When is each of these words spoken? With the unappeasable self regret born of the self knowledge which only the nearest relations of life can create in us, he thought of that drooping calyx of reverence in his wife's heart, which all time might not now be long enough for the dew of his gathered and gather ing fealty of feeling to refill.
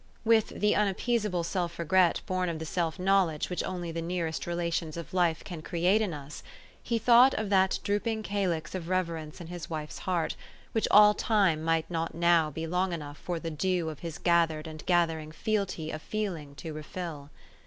With 0.25 0.59
the 0.59 0.73
unappeasable 0.75 1.43
self 1.43 1.77
regret 1.77 2.21
born 2.25 2.49
of 2.49 2.57
the 2.57 2.65
self 2.65 2.97
knowledge 2.97 3.51
which 3.51 3.63
only 3.63 3.91
the 3.91 4.01
nearest 4.01 4.47
relations 4.47 4.97
of 4.97 5.13
life 5.13 5.43
can 5.43 5.61
create 5.61 6.01
in 6.01 6.11
us, 6.11 6.41
he 6.81 6.97
thought 6.97 7.35
of 7.35 7.51
that 7.51 7.77
drooping 7.83 8.23
calyx 8.23 8.73
of 8.73 8.89
reverence 8.89 9.39
in 9.39 9.45
his 9.45 9.69
wife's 9.69 9.99
heart, 9.99 10.35
which 10.71 10.87
all 10.89 11.13
time 11.13 11.61
might 11.61 11.91
not 11.91 12.15
now 12.15 12.49
be 12.49 12.65
long 12.65 12.93
enough 12.93 13.19
for 13.19 13.39
the 13.39 13.51
dew 13.51 13.89
of 13.89 13.99
his 13.99 14.17
gathered 14.17 14.65
and 14.65 14.83
gather 14.87 15.19
ing 15.19 15.31
fealty 15.31 15.91
of 15.91 16.01
feeling 16.01 16.55
to 16.55 16.73
refill. 16.73 17.29